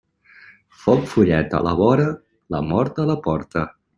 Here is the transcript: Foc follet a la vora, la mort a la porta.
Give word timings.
Foc 0.83 1.03
follet 1.11 1.53
a 1.59 1.61
la 1.67 1.75
vora, 1.81 2.09
la 2.57 2.65
mort 2.73 3.05
a 3.07 3.09
la 3.13 3.21
porta. 3.29 3.67